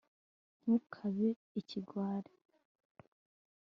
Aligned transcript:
ntukabe 0.61 1.29
ikigwari 1.59 2.31